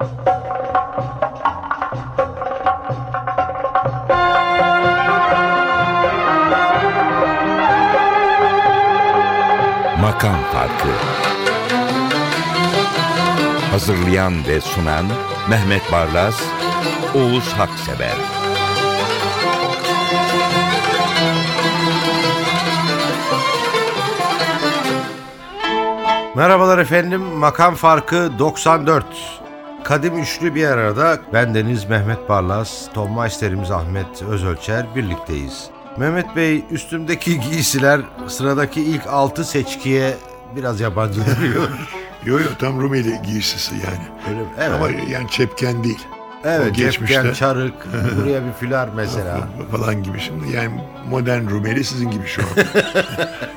[0.00, 0.10] Makam
[10.52, 10.88] Farkı
[13.70, 15.06] Hazırlayan ve sunan
[15.48, 16.42] Mehmet Barlas,
[17.14, 18.38] Oğuz Haksever
[26.38, 27.22] Merhabalar efendim.
[27.22, 29.37] Makam farkı 94.
[29.88, 31.18] Kadim üçlü bir arada.
[31.32, 35.70] Bendeniz Mehmet Barlas, Tom Meister'imiz Ahmet Özölçer birlikteyiz.
[35.96, 40.14] Mehmet Bey üstümdeki giysiler sıradaki ilk altı seçkiye
[40.56, 41.68] biraz yabancı duruyor.
[42.24, 44.08] Yo yo tam Rumeli giysisi yani.
[44.28, 44.46] Öyle mi?
[44.58, 44.70] Evet.
[44.74, 46.06] Ama yani çepken değil.
[46.44, 47.74] evet, o geçmişte- cepken, çarık,
[48.16, 49.48] buraya bir filar mesela.
[49.70, 50.80] Falan gibi şimdi yani
[51.10, 52.48] modern Rumeli sizin gibi şu an.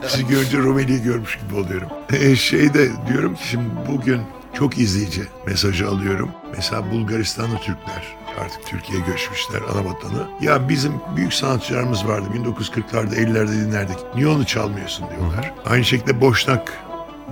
[0.08, 1.88] Sizi görünce Rumeli'yi görmüş gibi oluyorum.
[2.14, 4.22] E, şey de diyorum ki şimdi bugün
[4.54, 6.32] çok izleyici mesajı alıyorum.
[6.56, 10.28] Mesela Bulgaristanlı Türkler artık Türkiye'ye göçmüşler ana vatanı.
[10.42, 13.98] Ya bizim büyük sanatçılarımız vardı 1940'larda 50'lerde dinlerdik.
[14.16, 15.54] Niye onu çalmıyorsun diyorlar.
[15.66, 16.74] Aynı şekilde Boşnak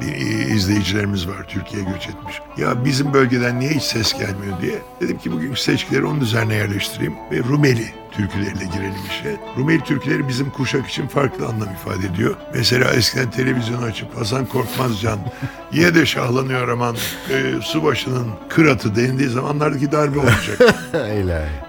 [0.01, 0.15] bir
[0.55, 2.41] izleyicilerimiz var Türkiye'ye göç etmiş.
[2.57, 4.75] Ya bizim bölgeden niye hiç ses gelmiyor diye.
[5.01, 9.37] Dedim ki bugünkü seçkileri onun üzerine yerleştireyim ve Rumeli türküleriyle girelim işe.
[9.57, 12.35] Rumeli türküleri bizim kuşak için farklı anlam ifade ediyor.
[12.55, 15.19] Mesela eskiden televizyonu açıp Hasan Korkmazcan,
[15.71, 16.95] yine de şahlanıyor aman
[17.29, 20.59] e, subaşının kıratı denildiği zamanlardaki darbe olacak.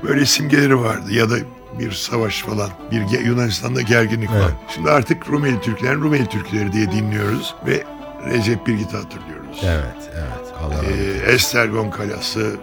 [0.03, 1.37] Böyle simgeleri vardı ya da
[1.79, 4.31] bir savaş falan, bir Yunanistan'da gerginlik.
[4.35, 4.55] Evet.
[4.75, 7.85] Şimdi artık Rumeli Türkler, Rumeli Türkleri diye dinliyoruz ve
[8.27, 9.61] Recep Birgit'i hatırlıyoruz.
[9.65, 10.55] Evet, evet.
[10.63, 11.33] Allah Ee.
[11.33, 12.57] Estergon Kalası,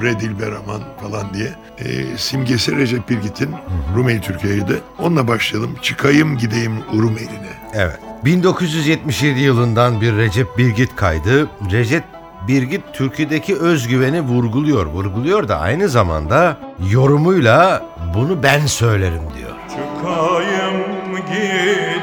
[0.00, 3.50] Bredil Beraman falan diye ee, simgesi Recep Birgit'in
[3.96, 4.80] Rumeli Türkiye'ydi.
[4.98, 5.76] Onunla başlayalım.
[5.82, 7.52] Çıkayım gideyim Rumeli'ne.
[7.74, 7.98] Evet.
[8.24, 11.48] 1977 yılından bir Recep Birgit kaydı.
[11.72, 12.04] Recep
[12.48, 14.86] Birgit türküdeki özgüveni vurguluyor.
[14.86, 16.56] Vurguluyor da aynı zamanda
[16.90, 17.82] yorumuyla
[18.14, 19.50] bunu ben söylerim diyor.
[19.68, 20.76] Çıkayım
[21.26, 21.93] gideyim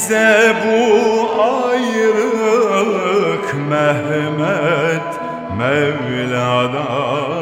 [0.00, 5.10] bize bu ayrılık Mehmet
[5.58, 7.39] Mevla'dan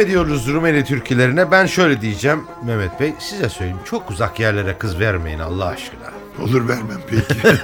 [0.00, 1.50] Devam ediyoruz Rumeli türkülerine.
[1.50, 3.14] Ben şöyle diyeceğim Mehmet Bey.
[3.18, 3.78] Size söyleyeyim.
[3.84, 6.10] Çok uzak yerlere kız vermeyin Allah aşkına.
[6.42, 7.40] Olur vermem peki.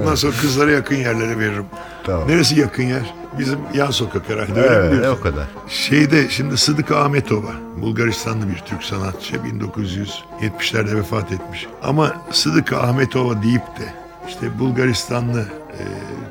[0.00, 1.64] Bundan sonra kızlara yakın yerlere veririm.
[2.04, 2.28] Tamam.
[2.28, 3.14] Neresi yakın yer?
[3.38, 5.20] Bizim yan sokak herhalde öyle mi Evet, diyorsun?
[5.20, 5.44] o kadar.
[5.68, 11.66] Şeyde şimdi Sıdık Ahmetova, Bulgaristanlı bir Türk sanatçı 1970'lerde vefat etmiş.
[11.82, 13.92] Ama Sıdık Ahmetova deyip de
[14.28, 15.40] işte Bulgaristanlı
[15.72, 15.82] e,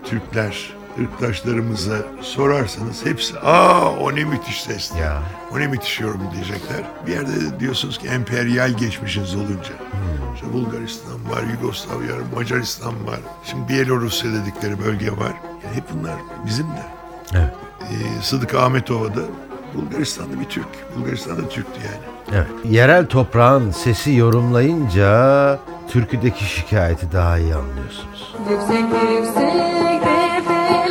[0.10, 4.92] Türkler, ırktaşlarımıza sorarsanız hepsi aa o ne müthiş ses.
[5.02, 5.22] Ya.
[5.54, 6.84] O ne müthiş yorum diyecekler.
[7.08, 9.74] Bir yerde de diyorsunuz ki emperyal geçmişiniz olunca.
[10.36, 13.20] İşte Bulgaristan var, Yugoslavya var, Macaristan var.
[13.44, 15.34] Şimdi Bielorusya dedikleri bölge var.
[15.66, 16.16] Yani hep bunlar
[16.46, 16.84] bizim de.
[17.34, 17.54] Evet.
[17.82, 19.22] Ee, Sıdık Ahmetova da
[19.74, 20.68] Bulgaristan'da bir Türk.
[20.98, 22.16] Bulgaristan'da Türktü yani.
[22.32, 22.48] Evet.
[22.66, 28.36] Yerel toprağın sesi yorumlayınca türküdeki şikayeti daha iyi anlıyorsunuz.
[28.50, 30.15] Yüksek yüksek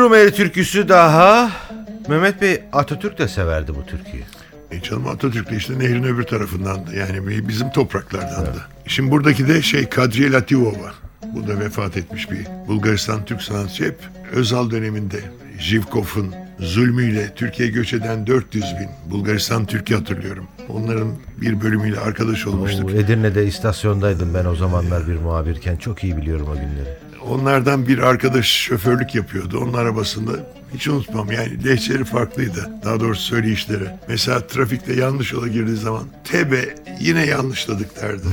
[0.00, 1.50] Rumeli türküsü daha.
[2.08, 4.22] Mehmet Bey Atatürk de severdi bu türküyü.
[4.70, 6.96] E canım Atatürk de işte nehrin öbür tarafındandı.
[6.96, 8.60] Yani bi- bizim topraklardandı.
[8.86, 10.92] Şimdi buradaki de şey Kadriye Lativova.
[11.34, 13.84] Bu da vefat etmiş bir Bulgaristan Türk sanatçı.
[13.84, 13.98] Hep
[14.32, 15.16] Özal döneminde
[15.58, 20.46] Jivkov'un zulmüyle Türkiye'ye göç eden 400 bin Bulgaristan Türk'ü hatırlıyorum.
[20.68, 22.84] Onların bir bölümüyle arkadaş olmuştuk.
[22.84, 25.76] Oo, Edirne'de istasyondaydım ben o zamanlar bir muhabirken.
[25.76, 26.96] Çok iyi biliyorum o günleri.
[27.28, 29.58] Onlardan bir arkadaş şoförlük yapıyordu.
[29.58, 30.32] Onun arabasında
[30.74, 32.70] hiç unutmam yani lehçeleri farklıydı.
[32.84, 33.84] Daha doğrusu söyleyişleri.
[34.08, 38.26] Mesela trafikte yanlış yola girdiği zaman tebe yine yanlışladık derdi.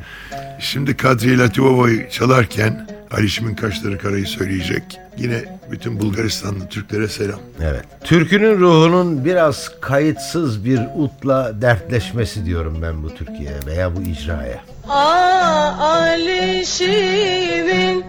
[0.60, 4.82] Şimdi Kadriye Lativova'yı çalarken Alişim'in Kaşları Kara'yı söyleyecek.
[5.18, 7.40] Yine bütün Bulgaristanlı Türklere selam.
[7.62, 7.84] Evet.
[8.04, 14.60] Türkünün ruhunun biraz kayıtsız bir utla dertleşmesi diyorum ben bu Türkiye veya bu icraya.
[14.88, 18.04] Aa Alişim'in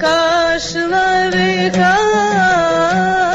[0.00, 3.27] kaşları kare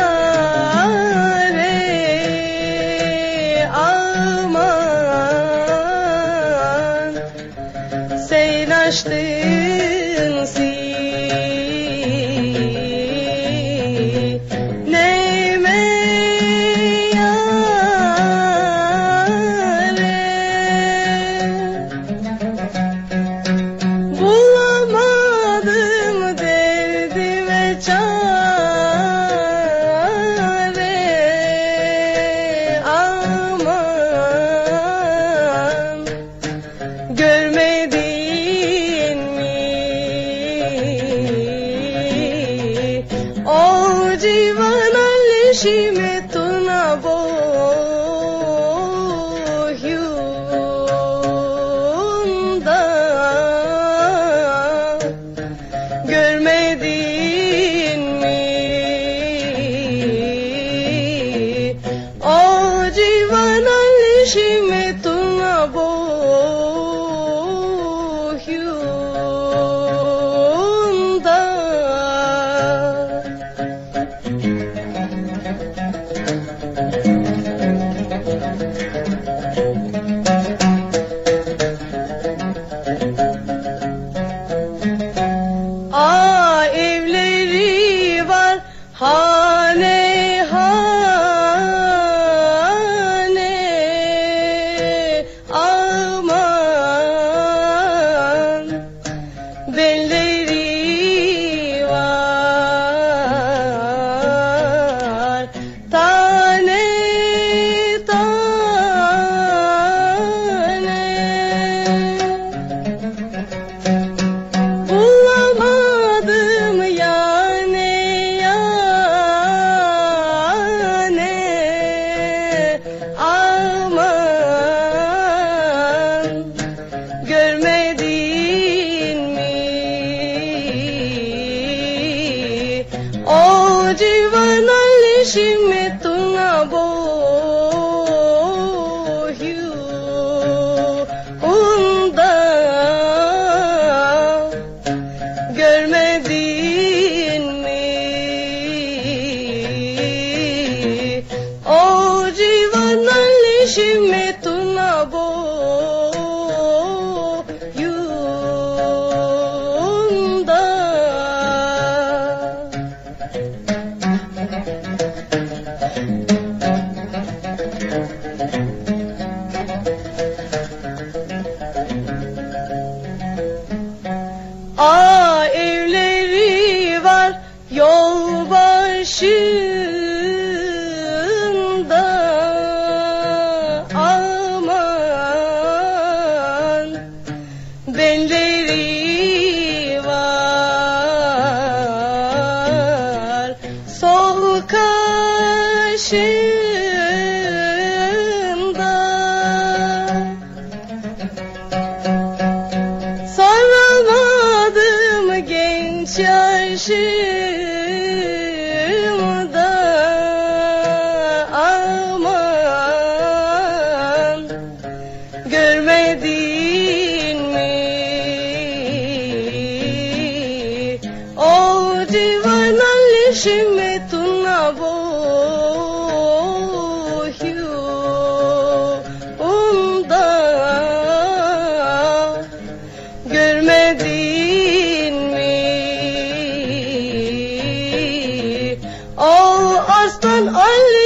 [196.13, 196.52] to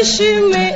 [0.08, 0.67] wish you may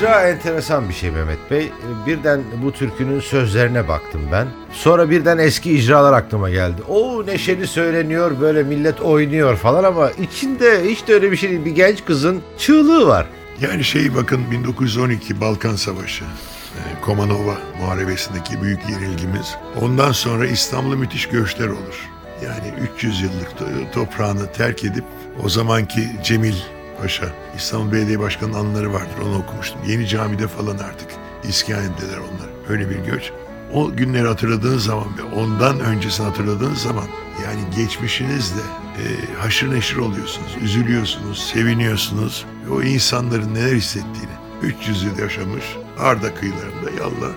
[0.00, 1.72] İcra enteresan bir şey Mehmet Bey.
[2.06, 4.46] Birden bu türkünün sözlerine baktım ben.
[4.72, 6.82] Sonra birden eski icralar aklıma geldi.
[6.88, 11.64] O neşeli söyleniyor böyle millet oynuyor falan ama içinde hiç de öyle bir şey değil.
[11.64, 13.26] Bir genç kızın çığlığı var.
[13.60, 16.24] Yani şey bakın 1912 Balkan Savaşı.
[16.24, 19.54] e, Komanova muharebesindeki büyük yenilgimiz.
[19.80, 22.08] Ondan sonra İstanbul'a müthiş göçler olur.
[22.44, 25.04] Yani 300 yıllık to- toprağını terk edip
[25.44, 26.54] o zamanki Cemil
[27.00, 29.80] Paşa, İstanbul Belediye Başkanı'nın anıları vardır onu okumuştum.
[29.86, 31.08] Yeni camide falan artık
[31.48, 32.48] iskanetteler onlar.
[32.68, 33.32] Öyle bir göç.
[33.74, 37.04] O günleri hatırladığınız zaman ve ondan öncesini hatırladığınız zaman
[37.44, 38.60] yani geçmişinizle
[38.98, 45.64] e, haşır neşir oluyorsunuz, üzülüyorsunuz, seviniyorsunuz ve o insanların neler hissettiğini 300 yıl yaşamış
[45.98, 47.32] Arda kıyılarında yalla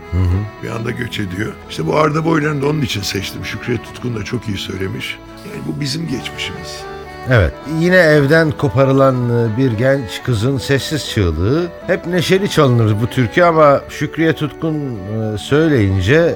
[0.64, 1.54] bir anda göç ediyor.
[1.70, 3.46] İşte bu Arda boylarını da onun için seçtim.
[3.46, 5.18] Şükret Tutkun da çok iyi söylemiş.
[5.52, 6.93] Yani bu bizim geçmişimiz.
[7.32, 7.54] Evet.
[7.80, 11.68] Yine evden koparılan e, bir genç kızın sessiz çığlığı.
[11.88, 16.36] Hep neşeli çalınır bu türkü ama Şükriye Tutkun e, söyleyince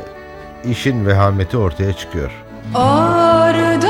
[0.66, 2.32] işin vehameti ortaya çıkıyor.
[2.76, 3.87] Arda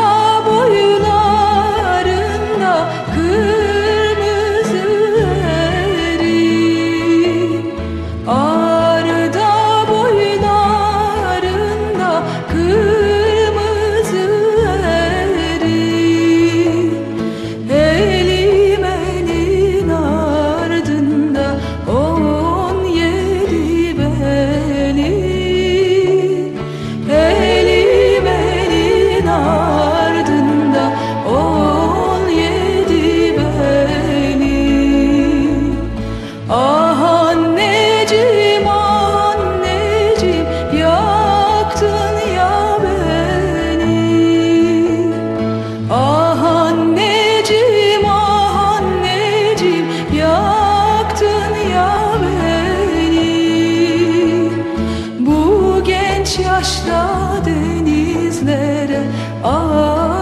[56.40, 57.08] yaşta
[57.46, 59.04] denizlere
[59.44, 60.17] ağır